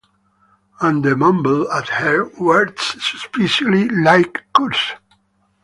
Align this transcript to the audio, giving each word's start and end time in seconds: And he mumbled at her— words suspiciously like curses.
And 0.79 1.05
he 1.05 1.13
mumbled 1.13 1.67
at 1.71 1.87
her— 1.89 2.27
words 2.39 2.81
suspiciously 3.05 3.87
like 3.87 4.43
curses. 4.51 4.95